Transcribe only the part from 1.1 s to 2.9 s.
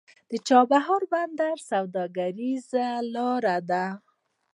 بندر سوداګریزه